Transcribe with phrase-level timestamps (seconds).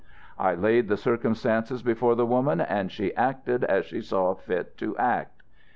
[0.39, 4.97] I laid the circumstances before the woman and she acted as she saw fit to
[4.97, 5.43] act.